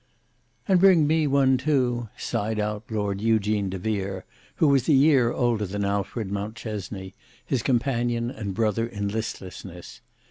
"And 0.67 0.79
bring 0.79 1.05
me 1.05 1.27
one 1.27 1.59
too," 1.59 2.09
sighed 2.17 2.59
out 2.59 2.85
Lord 2.89 3.21
Eugene 3.21 3.69
De 3.69 3.77
Vere, 3.77 4.25
who 4.55 4.67
was 4.67 4.89
a 4.89 4.93
year 4.93 5.31
older 5.31 5.67
than 5.67 5.85
Alfred 5.85 6.31
Mountchesney, 6.31 7.13
his 7.45 7.61
companion 7.61 8.31
and 8.31 8.55
brother 8.55 8.87
in 8.87 9.09
listlessness. 9.09 10.01